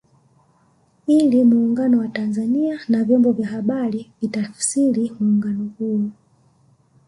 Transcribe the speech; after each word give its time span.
Ili 1.07 1.43
Muungano 1.43 1.99
wa 1.99 2.07
Tanzania 2.07 2.79
na 2.89 3.03
vyombo 3.03 3.31
vya 3.31 3.47
habari 3.47 4.11
vilitafsiri 4.21 5.11
muungano 5.19 5.69
huo 5.79 6.09